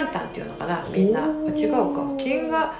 [0.00, 1.20] 宇宙元旦っていうのかなみんな。
[1.54, 2.02] 違うか。
[2.18, 2.74] 金河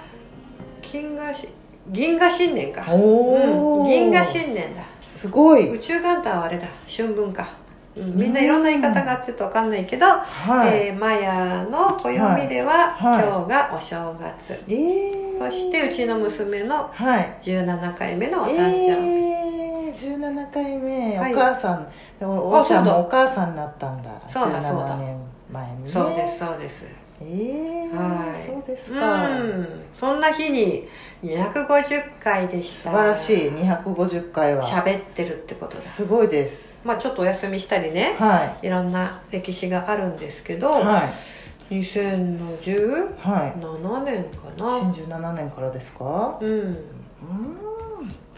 [0.82, 1.48] 金河し
[1.88, 2.92] 銀河新年か。
[2.92, 4.82] うん、銀河新年だ。
[5.10, 5.68] すごい。
[5.70, 6.68] 宇宙元旦はあれだ。
[6.86, 7.48] 春分か、
[7.96, 13.26] うん、みんないろんな言い方があってと分かんないけど、はい、えーマヤの暦では、はい。
[13.26, 17.38] 今日がお正月、えー、そしてうちの娘のはい。
[17.42, 21.34] 17回目のお誕生日、えー、17回目、はい。
[21.34, 21.88] お母さん。
[22.22, 24.10] おおちゃんお母さんになったんだ。
[24.32, 24.96] そうだそうだ。
[24.96, 25.18] 17年
[25.50, 25.90] 前にね。
[25.90, 28.46] そうですそうですえー、はい。
[28.46, 29.68] そうですか、うん。
[29.94, 30.88] そんな日に
[31.22, 32.90] 250回でした。
[32.90, 33.48] 素晴らしい。
[33.50, 34.62] 250回は。
[34.62, 35.80] 喋ってるってことだ。
[35.80, 36.80] すごいです。
[36.84, 38.16] まあちょっとお休みしたりね。
[38.18, 38.68] はい。
[38.70, 41.74] ろんな歴史があるんですけど、いはい。
[41.74, 43.60] 2017はい
[44.04, 44.64] 年かな。
[44.90, 46.38] 2017年からですか？
[46.40, 46.50] うん。
[46.50, 46.76] うん。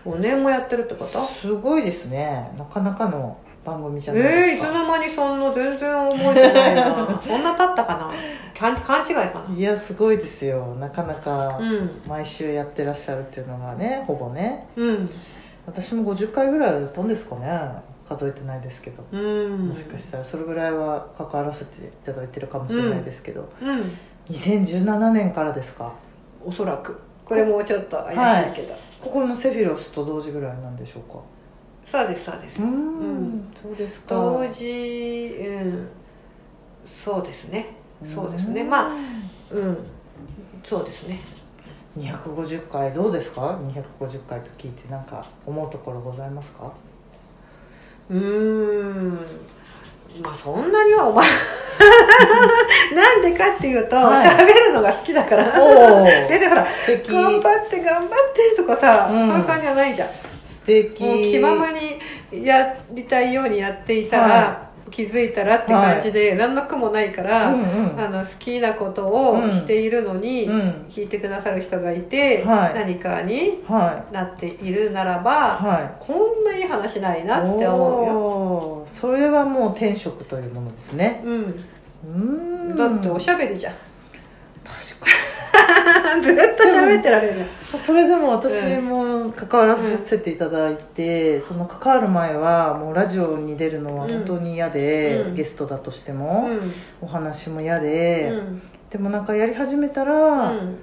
[0.05, 1.25] 5年もやってるってこと？
[1.41, 2.51] すごいですね。
[2.59, 6.85] なかなかの番組じゃないえー、いですか、つの間にそんな全然覚えてないな。
[7.27, 8.11] そんな経ったかな？
[8.59, 10.75] 勘勘違いかいやすごいですよ。
[10.79, 11.91] なかなかなうん。
[12.07, 14.67] 毎週やってらっしゃるっていうのがねほぼね。
[14.77, 15.11] うん。
[15.67, 17.71] 私も50回ぐらいやったんですかね。
[18.09, 19.03] 数えてないですけど。
[19.13, 19.69] うん。
[19.69, 23.97] もしかしたらそれぐらいは関わらせていただいてるかもしれないですけど、うん。
[24.31, 25.93] 2017年からですか？
[26.45, 26.99] おそらく。
[27.25, 31.19] これもちょっと怪しいけど、ここのセフィロスと同時ぐらいなんでしょうか？
[31.93, 32.59] そうですそうです。
[32.59, 33.53] うーんん。
[33.55, 34.15] そうですか。
[34.15, 35.89] 同時うん。
[36.87, 37.77] そうですね。
[38.15, 38.63] そうですね。
[38.63, 38.91] んまあ
[39.51, 39.79] うん。
[40.67, 41.21] そうですね。
[41.99, 43.61] 250回どうですか
[44.01, 46.73] ？250回と聞いてなんか思うところございますか？
[48.09, 49.11] うーん。
[50.23, 51.29] まあそんなにはお前
[52.97, 54.27] なんでかっていうとはい。
[54.27, 55.61] 喋、るのが好きだから。
[55.61, 59.29] おお全然ほら頑張って頑張ってとかさ、うん。
[59.29, 60.09] そういう感じじゃないじゃん
[60.53, 61.03] 素敵。
[61.03, 68.01] もう気ままにやりたいようにやっていたら、は気づいたらって感じで、何の苦もないから、うんうん。
[68.01, 70.59] あの好きなことをしているのに、うん。
[70.89, 72.75] 聞いてくださる人がいて、はい。
[72.75, 76.05] 何かにはなっているならば、いはい。
[76.05, 81.23] こんないい話ないなって思うよ、それはもう天職というものですね。
[81.25, 82.77] うん、うーん。
[82.77, 83.75] だっておしゃべりじゃん。
[84.65, 85.07] 確か
[86.21, 87.39] ずっと喋ってられる。
[87.39, 95.35] にそれでも私も関わらせていただいて、その関わる前はもうラジオに出るのは本当に嫌で、うん。
[95.35, 96.73] ゲストだとしてうも、ん。
[97.01, 98.63] お話も嫌で、うん。
[98.91, 100.79] でもなんかやり始めたら、うん。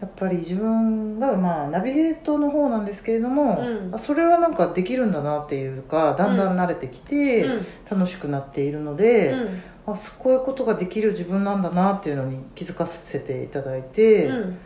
[0.00, 3.94] やっぱり自分がまあナビゲートの方なんですけれども、うん。
[3.94, 7.66] あそれはなんかできるんだなっていうかだんだん慣れてきて、うん。
[7.90, 9.92] 楽しくなっているので、うん。
[9.92, 14.58] あそこういうことができる自分なんだなっていうのに気づかせていただいて、うん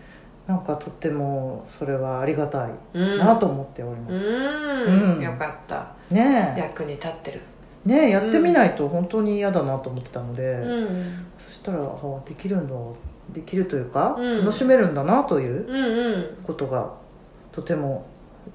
[0.47, 3.19] なんかとってもそれはありがたいうん。
[3.19, 5.17] なと思っております、うん。
[5.17, 5.23] うん。
[5.23, 5.89] よかった。
[6.11, 7.41] ね役に立ってる。
[7.87, 11.27] えねえやってみないと本当に嫌だなと思ってたので、うん。
[11.49, 12.75] そしたらあできるんだ。
[13.33, 14.45] できるというか、うん。
[14.45, 16.37] 楽しめるんだなといううんうん。
[16.45, 16.93] ことが
[17.53, 18.07] とても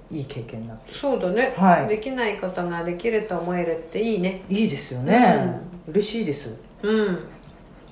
[0.10, 1.88] いい経験になってそうだね、はい。
[1.88, 4.44] できないことができると思えるっていいね。
[4.50, 6.50] いいですよね、嬉しいです。
[6.84, 7.16] うん。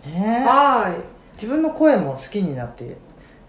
[0.06, 0.48] ねえ。
[0.48, 0.96] は
[1.34, 2.98] 自分の声も好きになって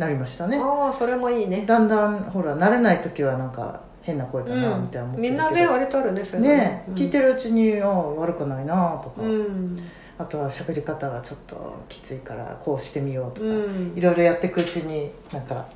[0.00, 0.58] なりましたね。
[0.58, 1.64] ああそれもいいね。
[1.66, 6.84] だんだんほら慣れない時はなんか変な声だなみたいな思ってるけど、みんなね割とあるねそれね。
[6.88, 6.94] うん。
[6.94, 9.78] 聞いてるうちにああ悪くないなとか、うん。
[10.18, 13.92] あとは喋り方がちょっときついからこうしてみようとか、うん。
[13.94, 15.66] いろいろやっていくうちになんか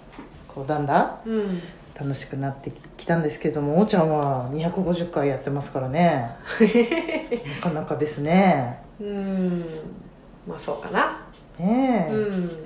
[0.48, 1.62] こうだんだんうん。
[1.94, 6.30] 楽しくなってきたんですけどもおーちゃんは250回やってますからね。
[7.62, 8.80] なかなかですね。
[8.98, 9.64] うん。
[10.48, 11.20] まあそうかな。
[11.58, 12.63] ねえ、うん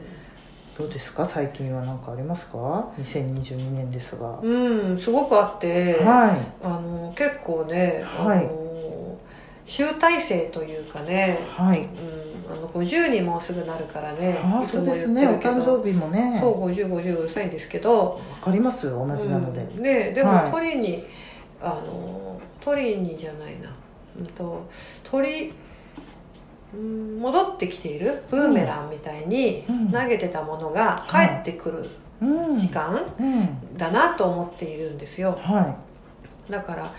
[0.79, 1.27] どうですか？
[1.27, 6.05] 最近は何かありますか？2022年ですが、はうんすごくあって、い。
[6.05, 8.39] あの結構ね、はい。
[8.39, 9.19] あの
[9.67, 11.81] 集大成というかね、はい。
[11.81, 15.27] うん、あの50にもうすぐなるからねあそうですね。
[15.27, 16.39] お誕生日もね。
[16.41, 18.15] そう5050うるさいんですけど。
[18.15, 20.53] わかります同じなので、うんねでもはい。
[20.53, 21.05] 取りに、
[21.61, 23.75] あの取りにじゃないな、
[24.21, 24.65] うん、と
[25.03, 25.55] 取りうん
[26.77, 29.91] 戻ってきているブーメランみたいにうん。
[29.91, 31.89] 投げてたものが帰ってくる
[32.21, 33.77] うん時間うん。
[33.77, 35.39] だなと思っているんですよ。
[35.41, 35.77] は
[36.51, 36.93] だから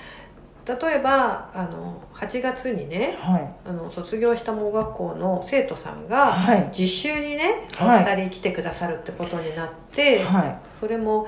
[0.65, 3.53] 例えばあの8月にいねはい。
[3.65, 6.69] あの卒業した盲学校の生徒さんがはい。
[6.73, 8.05] 実習にねおはい。
[8.17, 10.57] 二人来てくださるってことになって、はい。
[10.79, 11.27] それも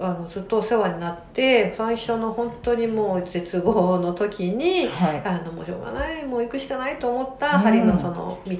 [0.00, 5.22] あのずっとお世話になって最初の本当にもう絶望の時にはい。
[5.24, 7.62] あのもうしょうがないもう行くしかないと思ったうん。
[7.62, 8.56] 針のその道、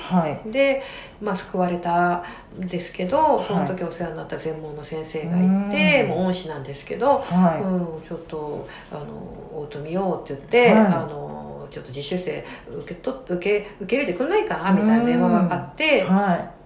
[0.00, 0.50] はい。
[0.50, 0.82] で、
[1.20, 2.24] まあ、救われた
[2.58, 6.08] んですけどその時お世話になった全盲の先生がいて、うん。
[6.08, 10.86] もう恩師なんですけど、はうん、ちょっとあのオート見ようって言って、はい。
[10.86, 16.57] あのちょっと実習生受けと受け受け入れてくんないかみたいな電話があってい、はい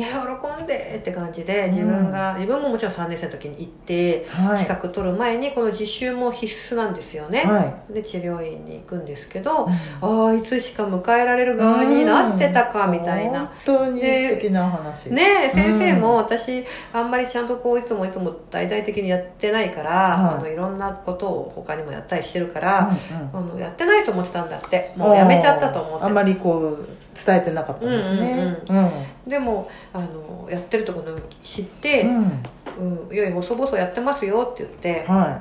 [0.00, 4.58] や喜んでって感じで自分が、自分ももちろん3年生の時に行っていはい。
[4.58, 9.54] 資格取る前にこの実習も必須なんですよね、はで治療院に行くんですけど、い
[10.00, 13.52] ああいつしか迎えられる側になってたかみたいな。
[13.66, 15.06] 本当に素敵な話。
[15.06, 20.34] ねえ先生もうん私あんまりちゃんとこういつもいつも大々的にやってないから、はい。
[20.36, 22.96] あのいろんなことを他にもやったりしてるかうんら、
[23.32, 23.38] うん。
[23.38, 26.04] あのやってないと思ってたんだってもうやめちゃったと思って。
[26.04, 26.88] あんまりこう
[27.26, 28.58] 伝えてなかったんですね。
[28.68, 29.30] うん。
[29.30, 35.40] でもあのやってるところ知ってうん、うん「うん、い細々やってますよ」って言っては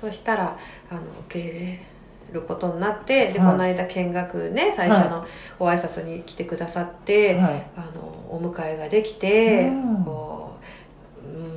[0.00, 0.56] そしたら
[0.90, 1.80] あの受け入れ
[2.32, 3.52] ることになってで、はい。
[3.52, 5.26] この間見学ね最初の
[5.58, 7.66] ご挨拶に来てくださって、いはい。
[7.76, 10.04] あのお迎えができて、うん。
[10.04, 10.33] こううん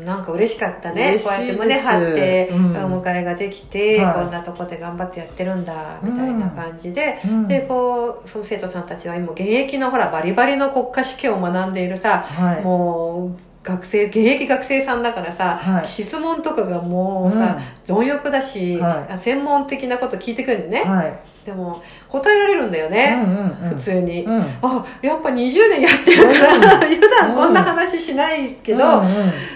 [0.08, 1.20] なんか嬉しかったね。
[1.22, 2.76] こうやって胸張って、うん。
[2.94, 4.16] お迎えができて、はい。
[4.16, 7.48] こんなとこで頑張ってやってるんだみたいな感じで、うん。
[7.50, 12.64] でこうその生徒さんたちは今現役のほらバリバリの国家試験を学んでいるさ、はい。
[12.64, 15.88] もう学生現役学生さんだからさ、はい。
[15.88, 19.20] 質問とかがもうさ、貪欲だし、はい。
[19.20, 23.78] 専門的なこと聞いてくるんでね、はいでも答えられるんだよね、うんうんうん。
[23.78, 24.42] 普通に、うん。
[24.62, 29.08] あやっぱ20年やってるから、 普段こんな話しないけど、うんうん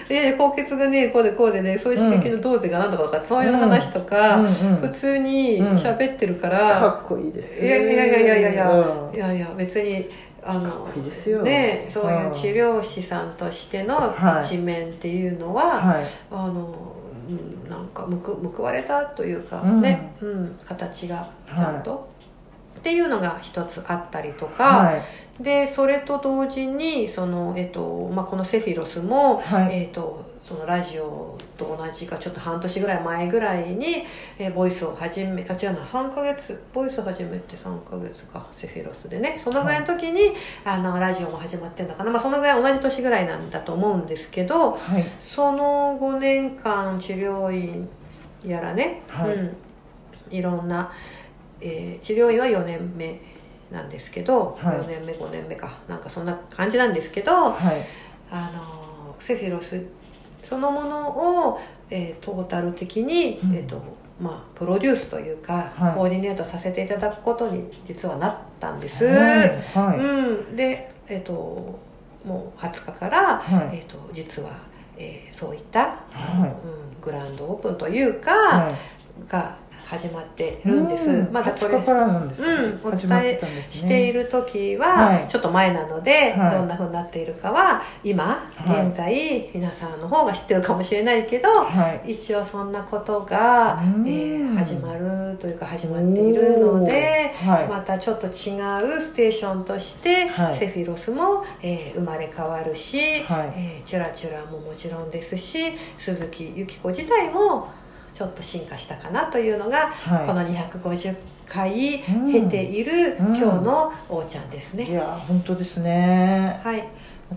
[0.08, 9.14] で高血がねこうでこうでねそういう刺激の動勢が何とかとか、そういう話とか、うんうん普通に喋ってるから、かっこいいですいやいやいやいやいやいやうん。
[9.14, 10.08] いやいや別に
[10.42, 10.88] あの
[11.42, 14.46] ねそういう治療師さんとしてのはい。
[14.46, 16.04] 一面っていうのは、はい。
[16.30, 19.80] あのうんなんか報報われたというかうん。
[19.80, 22.08] ね、うん形がちゃんと、
[22.78, 25.42] っていうのが一つあったりとか、はい。
[25.42, 29.82] でそれと同時にその、えっとまあ、このセフィロスも、はい。
[29.82, 34.04] えっとそのラジオと同じかちょっと半年ぐらい前ぐらいに、
[34.38, 39.40] えーボイスを始めあ違うな3ヶ月ボイス始めて3ヶ月かセフィロスでね。
[39.42, 45.04] そのぐらいの時に、あのラジオも始まってんのかな、まあ、そのぐらい同じ年ぐらいなんだと思うんですけどはい。
[45.22, 47.88] その5年間治療院
[48.44, 49.34] やらね、はい。
[49.34, 49.56] うん、
[50.30, 50.92] いろんな、
[51.62, 53.18] えー治療院は4年目
[53.70, 54.76] なんですけど、はい。
[54.80, 55.78] 4年目5年目か。
[55.88, 57.80] なんかそんな感じなんですけど、はい。
[58.30, 59.82] あのセフィロス
[60.44, 61.60] そのものを、
[61.90, 63.54] えートータル的に、うん。
[63.54, 63.80] えーと
[64.20, 65.94] まあ、プロデュースというか、はい。
[65.94, 69.04] コーディネートさせていただくことに実はなったんです。
[69.04, 69.62] はい。
[69.74, 69.98] はい。
[69.98, 71.32] うん、で、えー、と
[72.24, 73.78] もう20日から、はい。
[73.78, 74.50] えー、と実は、
[74.96, 76.50] えーそういった、はい。
[76.50, 78.74] うん、グランドオープンというか、はい。
[79.30, 79.56] が
[79.92, 81.08] 始まってるんです。
[81.08, 81.32] うん。
[81.32, 82.48] まだこ20日れからなんですね。
[82.48, 83.40] うんお伝え
[83.70, 86.50] している時は、はいちょっと前なので、はい。
[86.56, 88.86] どんな風になっているかは今はい。
[88.88, 92.12] 現在、皆さんの方が知ってるかもしれないけどはい。
[92.14, 94.08] 一応そんなことが、うん。
[94.08, 97.32] えー始まるというか始まっているので、
[97.68, 100.58] またちょっと違うステーションとして、はい。
[100.58, 103.52] セフィロスも、えー生まれ変わるし、はい。
[103.56, 107.68] えーチュラチュラももちろんですし鈴木由紀子自体も
[108.22, 110.26] ちょっと進化したかなというのが、はい。
[110.26, 111.16] この250
[111.48, 112.32] 回うん。
[112.32, 113.36] 経ているうん。
[113.36, 116.60] 今日のおちゃんですね、いや本当ですね。
[116.62, 116.86] はい。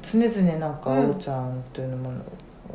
[0.03, 1.05] 常々なんかうん。
[1.07, 2.21] おーちゃんというのも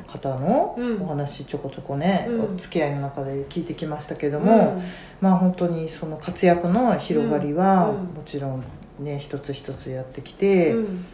[0.08, 1.02] 方のうん。
[1.02, 2.54] お話ちょこちょこね、うん。
[2.56, 4.82] お付き合いの中で聞いてきましたけども、
[5.20, 7.96] まあ本当にその活躍の広がりはうん。
[7.96, 8.04] うん。
[8.16, 8.64] もちろん
[8.98, 11.04] ね一つ一つやってきうて、っん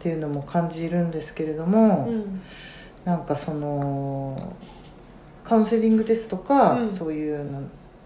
[0.00, 2.40] ていうのも感じるんですけれども、うん。
[3.04, 4.56] なんかその
[5.50, 6.88] カウンセリングですとか、うん。
[6.88, 7.62] そういうの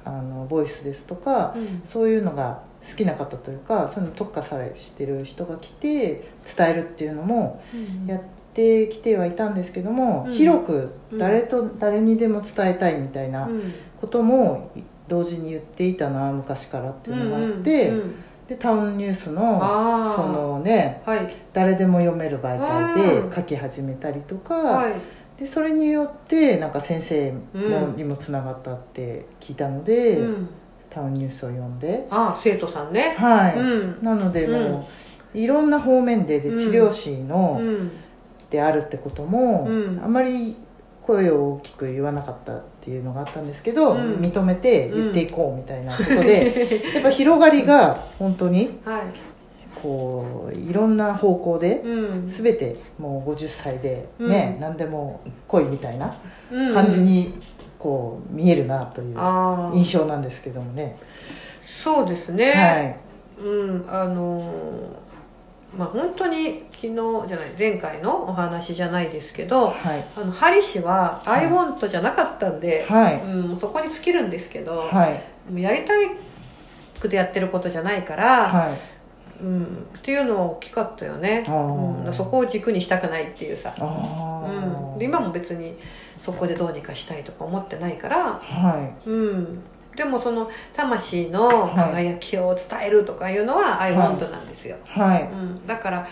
[0.07, 1.83] あのボイスですとか、うん。
[1.85, 8.07] そういうのが好きな方というかそういうの特化されしてる人が来て伝えるっていうのもうん。
[8.07, 8.23] やっ
[8.55, 10.33] てきてはいたんですけども、うん。
[10.33, 13.75] 広く誰と誰にでも伝えたいみたいなうん。
[14.01, 14.71] ことも
[15.09, 18.15] 同時に言っていたな昔からっていうのがあって、うんうん
[18.49, 19.59] でタウンニュースの
[20.17, 21.35] そのねはい。
[21.55, 22.61] 誰でも読める媒うん。
[22.61, 24.93] 体で書き始めたりとか、はい
[25.38, 27.97] でそれによってなんか先生もうん。
[27.97, 30.49] にもつながったって聞いたので、うん。
[30.91, 32.07] タウンニュースを読んで。
[32.11, 33.17] あ生徒さんね。
[33.19, 33.62] はい、う
[34.00, 34.03] ん。
[34.03, 34.85] なのでもう、うん
[35.35, 36.59] いろんな方面ででうん。
[36.59, 37.91] 治療師の、うん。
[38.50, 40.00] であるってことも、うん。
[40.03, 40.57] あまり
[41.03, 44.14] 声を大きく言わなかったっていうのがあったんですけど、うん。
[44.21, 49.34] 認めて言っていこうみたいなことで、やっぱ広がりが本当に はい
[49.85, 52.29] こういろんな方向でうん。
[52.29, 54.61] 全てもう50歳でね、うん。
[54.62, 56.17] 何でも来いみたいな
[56.50, 56.73] うん。
[56.73, 57.35] 感じに
[57.79, 59.14] こう見えるなという
[59.75, 60.97] 印象なんですけどもね、
[61.83, 63.45] そうですね、はい。
[63.47, 65.05] うんあのー
[65.76, 70.07] まあ本当に昨日じゃない前回のお話じゃないですけどはい。
[70.17, 71.47] あのハリ氏は「はい。
[71.47, 73.21] I want」じゃなかったんで、はい。
[73.21, 75.09] うん、そこに尽きるんですけど、は
[75.55, 75.61] い。
[75.61, 76.07] やりたい
[76.99, 78.94] くてやってることじゃないから、はい
[79.41, 79.64] うん、
[79.99, 85.76] っていうのは大きかったよね、うん、そこを軸にしたくないっていうさ、うん、で今も別に
[86.21, 89.62] そこでどうにかしたいとか思ってないから、はうん、
[89.97, 95.23] でもその魂の輝きを伝えるとかいうのは「I want」なんですよ、いはい。
[95.25, 96.07] うん、だから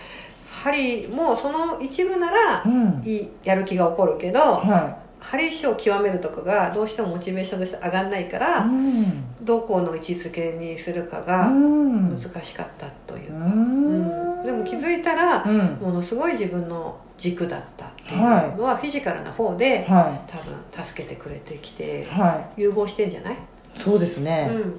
[0.51, 3.03] ハリーもその一部ならうん。
[3.05, 9.25] いいやる気が起こるけど、はハリー氏を極めるとかがどうしてもモチベーションとして上がんないかいら、うん。
[9.41, 12.11] どこの位置づけにするかうがん。
[12.19, 14.43] 難しかったといううか、うん。
[14.43, 14.45] ん。
[14.45, 15.79] でも気づいたらうん。
[15.81, 18.21] ものすごい自分の軸だったっていう
[18.57, 22.05] のはフィジカルな方では多分助けてくれてきてい。
[22.07, 23.37] は融合してんじゃない、い
[23.79, 24.75] そうですね、うん。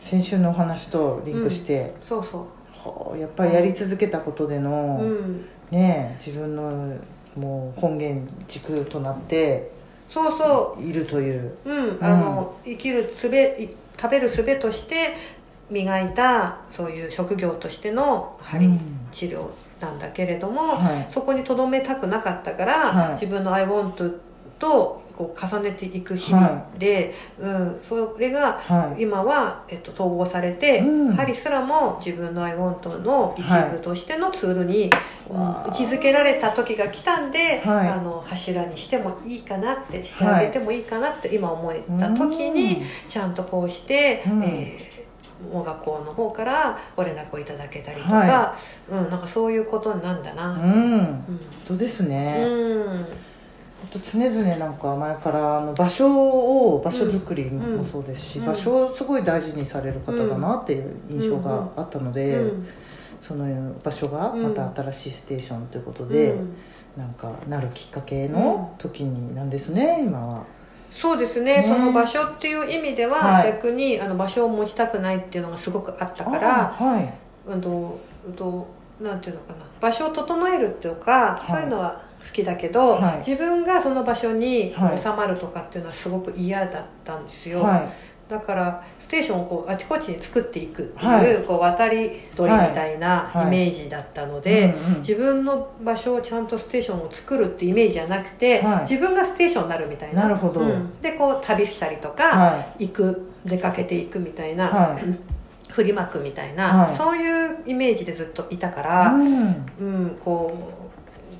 [0.00, 2.46] 先週のお話とリンクして、そうそ
[2.84, 6.96] はあやっぱりやり続けたことでう、の、うん、ね自分の
[7.36, 9.72] もう根源軸となって
[10.08, 11.56] そうそいるという。
[11.64, 13.70] う、うん、あの生きるすべい
[14.00, 15.14] 食べる術として
[15.70, 18.80] 磨いたそういう職業としての針うん。
[19.10, 19.46] 治療
[19.80, 21.06] なんだけれども、はい。
[21.10, 23.12] そこにとどめたくなかったから、はい。
[23.14, 24.18] 自分の「I want」
[24.58, 29.02] とこう重ねていく日々で、うん、それがはい。
[29.02, 31.14] 今は、えっと、統合されて、うん。
[31.14, 34.90] 針すらも自分の「I want」の一部としてのツールに、
[35.30, 35.68] うんわあ。
[35.68, 37.88] 位置づけられた時が来たんで、はい。
[37.88, 44.42] あの柱にしてもいいかなってしてあげてもいいかなって今思えた時に、ちゃんとこうして、うん。
[44.42, 44.92] えー
[45.50, 48.56] 盲学校の方からご連絡をいただけたりとか、は
[48.88, 50.52] うん、なんかそういうことなんだな。
[50.52, 51.00] うん、うん、うん。
[51.26, 52.90] 本当ですね、うん。
[52.90, 53.06] あ
[53.88, 58.46] と常々なんか前からあの場所を場所作りもそうですし、うん。
[58.46, 62.68] 場所をすごい大事にされる方だなっていう印象があったので、うん。
[63.20, 66.56] その場所がまた新しいステーションということで、うん。
[66.96, 70.44] なんかなるきっかけの時になんですね今は。
[70.90, 71.64] そうですねね。
[71.66, 73.52] その場所っていう意味では、はい。
[73.52, 77.14] 逆にあの場所を持ちたくないっていうのがすごくあったからあはい。
[77.48, 78.66] うんとうんと
[79.00, 81.52] なんていうのかな場所を整えるっていうか、はい。
[81.52, 83.18] そういうのは好きだけど、はい。
[83.18, 84.98] 自分がその場所にはい。
[84.98, 87.82] 収まるとかっていうのはすごく嫌だったんですよ、はい。
[88.30, 91.44] だからステーションをこうあちこちに作っていくっていう,、はい。
[91.44, 93.46] こう渡り鳥みたいなはい。
[93.48, 98.80] イメージだったので、自分の場所をちゃんとステーションを作るってイメージじゃなくて、はい。
[98.82, 100.22] 自分がステーションになるみたいな。
[100.22, 100.60] なるほど。
[100.60, 101.00] うん。
[101.02, 105.04] でこう旅したりとか、は行く出かけていくみたいな、はい。
[105.70, 106.96] 振りまくみたいな、はい。
[106.96, 109.66] そういうイメージでずっといたかい、ら、うん。
[109.80, 110.81] うんこう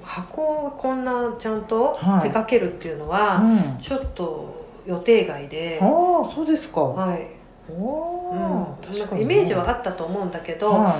[0.02, 2.22] 箱をこんなちゃんとはい。
[2.22, 5.88] 手掛けるっていうのは、うん、ちょっと予定外で、ああ
[6.34, 6.80] そうですか。
[6.82, 7.28] はい。
[7.70, 10.96] おうん、お、なんかイメージはあったと思うんだけど、は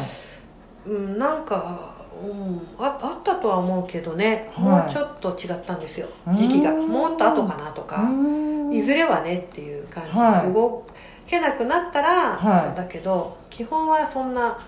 [0.87, 4.65] うん、なんか、うん、ああったとは思うけどね、はい。
[4.65, 6.09] もうちょっと違ったんですよ。
[6.27, 6.37] うん。
[6.37, 6.73] 時期が。
[6.73, 7.85] もっと後かなとい。
[7.85, 8.73] か、うん。
[8.73, 10.53] いずれはねっていう感じ、はい。
[10.53, 10.85] 動
[11.27, 12.77] けなくなったら、はい。
[12.77, 14.59] だけど基本はそんな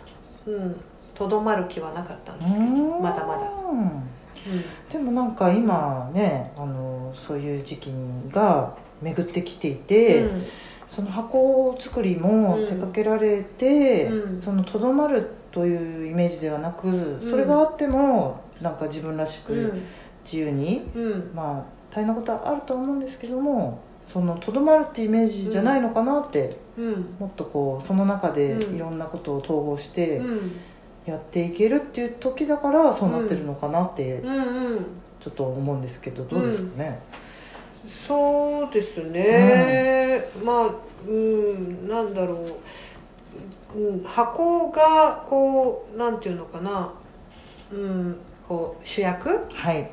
[0.46, 0.76] うん
[1.14, 3.02] とどまる気はなかったんですけど、うん。
[3.02, 3.50] まだまだ、
[4.90, 7.90] でもなんか今ねあのそういう時期
[8.30, 10.44] が巡ってきていて、うん。
[10.88, 12.66] その箱作りもうん。
[12.66, 14.10] 手掛けられて、
[14.70, 19.82] とどまるというイメージではなく、それがあってもなんか自分らしくうん。
[20.24, 21.30] 自由に、うん。
[21.34, 23.80] まあ大変なことはあるとは思うんですけども
[24.12, 27.16] そのとどまるってイメージじゃないのかなって、うん。
[27.18, 28.76] もっとこうその中でうん。
[28.76, 30.52] いろんなことを統合してうん
[31.06, 34.40] やっていけるっていう時だからそうなってるのかなってうんう
[34.76, 34.86] ん。
[35.20, 37.00] ちょっと思うんですけどどうですかね、
[38.06, 40.70] そうですね、まあ
[41.08, 42.46] うんなんだろ
[43.74, 46.92] う、うん、箱がこうなんていうのかな、
[47.72, 49.90] うん、こう主役っはい。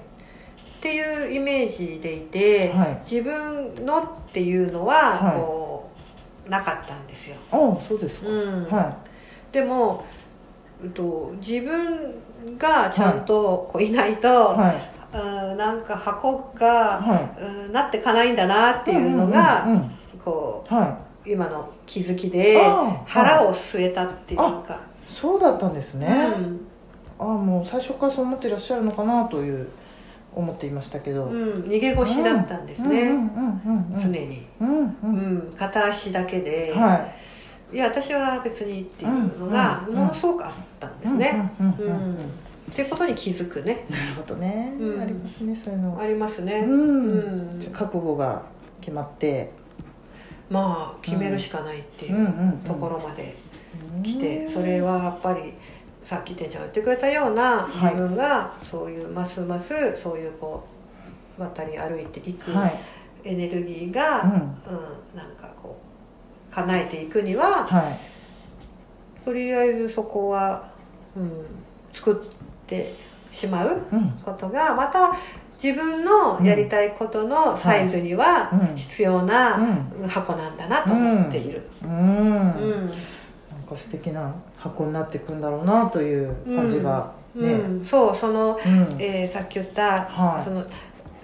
[0.81, 3.01] ていうイメージでいて、はい。
[3.09, 5.39] 自分のっていうのははい。
[5.39, 5.89] こ
[6.45, 8.65] う、なかったんですよ、ああそうですか、うん。
[8.65, 8.97] は
[9.53, 10.20] でも、うん
[10.89, 12.15] と、自分
[12.57, 14.75] がちゃんとこういないと、いはい。
[15.13, 19.91] うんなんか箱が、はうんなってかないんだなっいていうのが、うんうんうん
[20.23, 22.61] こはう今の気づきいで
[23.05, 23.47] 腹はい。
[23.47, 26.67] を据えたっていうか、そうだったんですね、うん。
[27.19, 29.67] ああもう最初からそう思ってらっしゃるのかなという
[30.33, 33.17] 思っていましたけど、うん、逃げ腰だったんですね、うん。
[33.17, 35.37] うんうんうん常に、うんううん。
[35.49, 37.15] ん片足だけで、はい
[37.77, 41.51] や私は別にっていうのがうんものすごくあったんですね、
[42.71, 43.85] っていうことに気づくね。
[43.89, 45.01] なるほどね、うん。
[45.01, 45.99] ありますねそういうの。
[45.99, 46.65] ありますね。
[46.67, 47.51] うん。
[47.51, 47.59] うん。
[47.59, 48.43] じゃあ覚悟が
[48.79, 49.51] 決まって。
[50.49, 53.37] まあ決めるしかないっていうところまで
[54.03, 55.53] 来て、それはやっぱり
[56.03, 57.93] さっき店長が言ってくれたようなはい。
[57.93, 60.65] 自分がそういうますますそういうこ
[61.37, 62.79] う渡り歩いていくはい。
[63.23, 64.31] エネルギーが、うん。
[64.31, 64.39] うん
[65.15, 65.90] なんかこう
[66.51, 67.99] 叶えていくにははい。
[69.25, 70.69] とりあえずそこは、
[71.15, 71.31] うん、
[71.93, 72.95] 作って
[73.31, 74.09] しまううん。
[74.23, 75.15] ことがまた
[75.61, 78.75] 自分のやりたいことのサイズにはうん。
[78.75, 79.55] 必要な
[80.01, 80.07] うん。
[80.07, 81.61] 箱なんだなと思っている。
[81.83, 82.87] うん、うん。
[82.87, 82.97] なん
[83.69, 89.01] か素敵な箱になっていくんだろうなという感じがね、うん、そうその、うん。
[89.01, 90.43] えーさっき言った、はい。
[90.43, 90.65] その、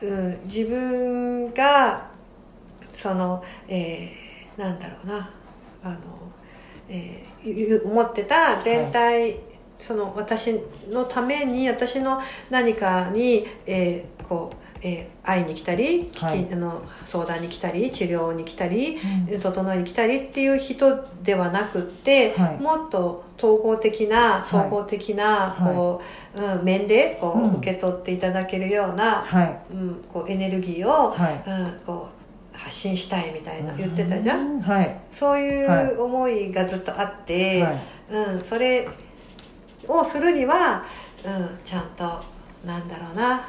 [0.04, 2.08] うん、自分が
[2.96, 5.30] その、えーなんだろうな。
[5.84, 5.98] あの、
[6.90, 9.40] えー思ってた全体、
[9.80, 10.60] その私
[10.90, 16.48] のために私の何かに、えーこうえー会いに来たり、はい。
[16.52, 18.98] あの相談に来たり治療に来たり
[19.32, 19.40] うん。
[19.40, 22.60] 整いに来たりっていう人ではなくって、はい。
[22.60, 24.50] もっと統合的なはい。
[24.50, 25.76] 総合的な、はい。
[25.76, 26.02] こ
[26.36, 27.54] ううん、面でこう、うん。
[27.56, 29.60] 受け取っていただけるような、はい。
[29.72, 31.44] うん、こうエネルギーを、はい。
[31.46, 32.17] うん、こう
[32.58, 35.00] 発信したいみたいな言ってたじゃん、んはい。
[35.12, 37.82] そういはいう思いがずっとあって、はい。
[38.10, 38.88] うん、それ
[39.88, 40.84] をするには、
[41.24, 42.22] うん、ちゃんと
[42.66, 43.42] なんだろうな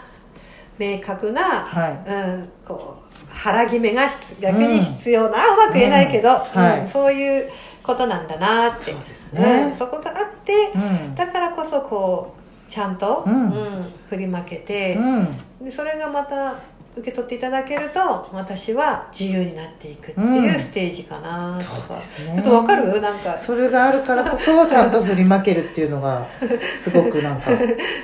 [0.78, 2.10] 明確な、はい。
[2.10, 6.88] うん、こう腹決めが必逆に必要な、うまく言えないけど、うん。
[6.88, 7.50] そういう
[7.82, 8.92] ことなんだなって。
[8.92, 10.78] そうですうん、ねそこがあってう
[11.10, 11.14] ん。
[11.14, 12.34] だからこそこ
[12.68, 15.64] うちゃんと、うん振りまけて、うん。
[15.64, 16.56] でそれがまた
[16.98, 20.44] 受け取っていただけると私は自由になっていくってうん。
[20.44, 22.34] いうステージかなとか、ですね。
[22.34, 23.00] ちょっとわかる？
[23.00, 23.38] なんか。
[23.38, 26.26] それがあるからこそちゃんと振りまけるっていうのが
[26.82, 27.50] すごくなんか。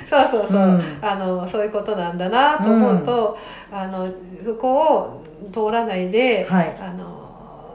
[0.09, 0.83] そうそうそう、うん。
[1.01, 3.37] あのそういうことなんだなと思うと、
[3.71, 4.07] あの
[4.45, 6.77] そこを通らないで、はい。
[6.81, 7.23] あの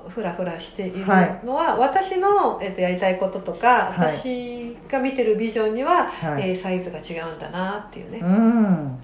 [0.09, 1.41] ふらふらしているはい。
[1.47, 4.11] のは、私の、えっと、やりたいこととか、はい。
[4.11, 6.51] 私が見てるビジョンには、はい。
[6.51, 8.99] えーサイズが違うんだなっていうね、うん。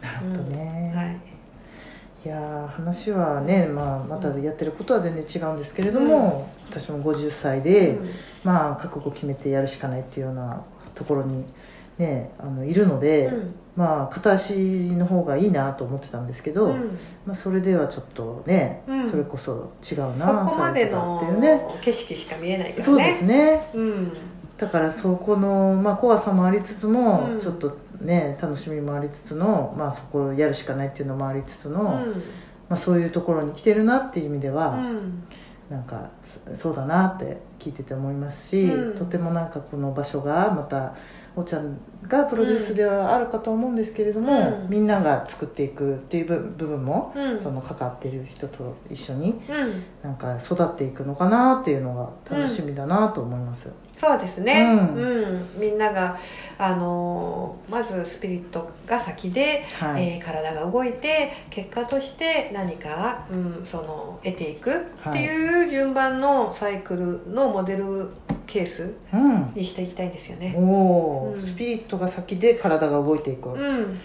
[0.00, 0.75] なるほどね、は
[2.26, 8.10] いいやー話はね、まあ、またやってることは全然違うんですけれども、私も50歳で、うん。
[8.42, 10.64] まあ覚悟決めてやるしかないっていうような
[10.96, 11.44] ところに
[11.98, 13.54] ねあのいるので、うん。
[13.76, 16.98] まあ片足の方がいいなと思ってたんですけど、うん。
[17.24, 19.08] まあ、それではちょっとね、うん。
[19.08, 21.64] それこそ違うそなこまでのっていうね。
[21.80, 22.84] 景色しか見えないからね。
[22.84, 23.70] そうですね。
[23.72, 24.12] うん。
[24.58, 27.40] だからそこの、まあ、怖さもありつつも、うん。
[27.40, 32.22] ちょっとね楽しみもありつつの、まあ、そこをやるしかないっていうのもありつつの、うん。
[32.68, 35.24] まあ、そういうところに来てるなっていう意味では、うん。
[35.70, 36.10] なんか
[36.56, 38.98] そそうだなって聞いてて思いますし、うん。
[38.98, 40.94] とてもなんかこの場所がまた
[41.36, 44.70] おちゃんがプロデュースではあるかと思うんですけれども、うん。
[44.70, 47.38] みんなが作っていくっていう部部分も、うん。
[47.38, 49.84] その関わっている人と一緒にうん。
[50.02, 53.70] なんか育っていくのかなっていうのが楽しみだなと思います。
[53.92, 55.48] そうですね、ううん。
[55.58, 56.18] みんなが、
[56.58, 68.10] あのーまずスピリットが先で、はい、えー体が動いて結果として何か、うん、その得ていくっていう順番のサイクルのモデル
[68.46, 69.52] ケースうん。
[69.54, 70.54] にしていきたいんですよね。
[70.56, 71.40] おお、うん。
[71.40, 73.98] スピリットが先で体が動いていく、うん、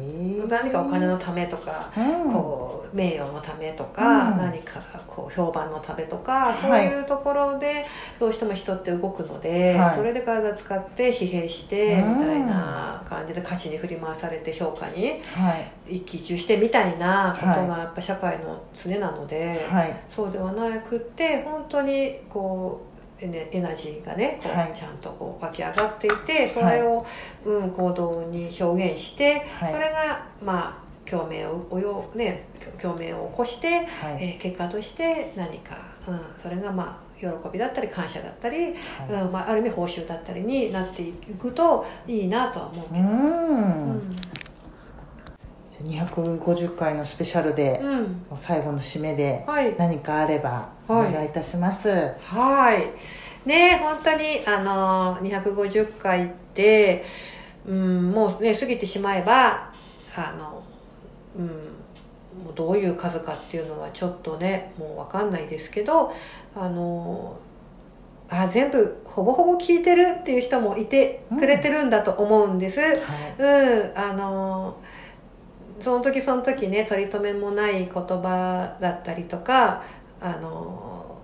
[0.00, 0.48] えー。
[0.48, 2.32] 何かお金のためとか、うん。
[2.32, 4.38] こう名誉のためとか、うん。
[4.38, 7.86] 何かこう評判のためとか、そうはいいうところで
[8.18, 9.96] どうしても人って動くので、はい。
[9.96, 12.18] それで体使って疲弊してうん。
[12.18, 15.54] みたいな感じで価値に振り回されて評価には
[15.88, 15.96] い。
[15.96, 20.00] 一喜一憂してみたいなことがやっぱ社会の常なので、はい。
[20.10, 22.87] そうではなくって本当にこう
[23.20, 24.72] エネエナジーがねこう、はい。
[24.72, 27.04] ちゃんとこう湧き上がっていてそれを、
[27.44, 29.72] うん、行動に表現して、はい。
[29.72, 32.46] それがまあ共鳴をおよ、ね、
[32.80, 33.86] 共鳴を起こして、はい。
[34.20, 35.76] えー結果として何か、
[36.06, 38.74] うん、それがまあ喜びだったり感謝だったり、はい。
[39.10, 43.00] うんまあ、ある意味報酬だったりになっていくといいなとは思うけど。
[43.00, 44.16] うん
[46.22, 48.22] うんじゃあ250回のスペシャルで、うん。
[48.36, 49.74] 最後の締めではい。
[49.78, 51.12] 何かあればおはい。
[51.12, 51.88] 願いいたします、
[52.22, 53.48] はい。
[53.48, 57.04] ね本当に、あの、250回って、
[57.66, 59.72] うん、もうね、過ぎてしまえば、
[60.16, 60.62] あの、
[61.36, 66.12] うん、どういう数かっていうのはちょっとね、もうわかんないですけど、
[66.56, 67.38] あの、
[68.30, 72.78] あ、全部、ほぼほぼ聞いてるっていう人もいてくれてるんだと思うんです。
[72.80, 72.96] はい。
[73.38, 74.76] うん、あの
[75.80, 79.82] その時その時ね取り留めもない言葉だったりとか
[80.20, 81.18] あの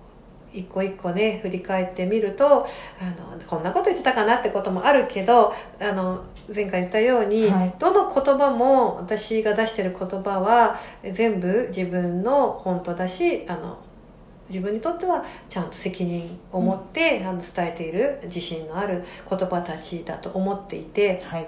[0.53, 7.75] 一個一個ね振り返ってみるとあのこんなこと言ってたかなってこともあるけどあの前回言ったように、はい。
[7.79, 13.79] どの言葉も私が出してる言葉は全部自分の本当だしあの
[14.47, 21.47] 自分にとってはちゃんと責任を持って、あの伝えている自信のある言葉たちだと思っていてはい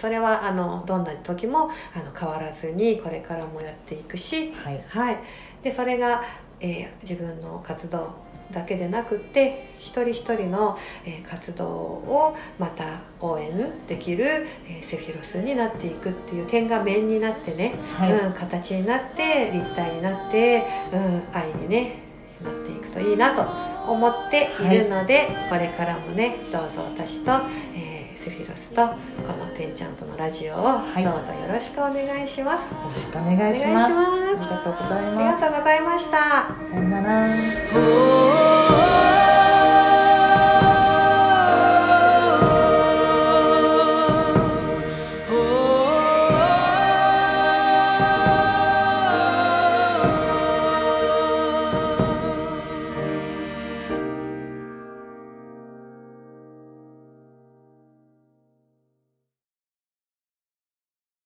[0.00, 4.84] それはあのどんな時もあの変わらずにこれからもやっていくし、はい。
[4.88, 5.18] はい、
[5.62, 6.22] でそれが、
[6.60, 14.24] えー自分の活動だけでなくって一人一人の、えー活動をまた応援できる、
[14.66, 18.12] えーセフィロスになっていくっていう点が面になってね、はい。
[18.12, 22.02] うん、形になって立体になって、うん、愛にね
[22.42, 27.32] なっていくといいなと思っているので、これからもねどうぞ私と、
[27.74, 27.89] えー
[28.22, 28.94] セフィロスとこ
[29.32, 31.12] のてんちゃんとのラジオをどうぞいよ
[31.48, 32.64] ろしくお願いします。
[32.64, 33.92] よろしくお願いします。
[33.92, 36.18] ありがとうございありますがとうございました。
[36.18, 38.39] さよなら「